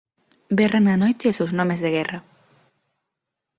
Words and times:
Berran 0.57 0.83
na 0.87 0.95
noite 1.03 1.29
os 1.31 1.37
seus 1.39 1.55
nomes 1.59 1.79
de 1.83 1.89
guerra: 1.95 2.19